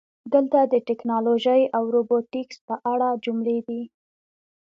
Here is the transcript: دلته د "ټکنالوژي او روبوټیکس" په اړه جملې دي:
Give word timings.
دلته 0.33 0.59
د 0.73 0.73
"ټکنالوژي 0.87 1.61
او 1.75 1.83
روبوټیکس" 1.95 2.57
په 2.67 2.75
اړه 2.91 3.07
جملې 3.23 3.57
دي: 3.67 3.81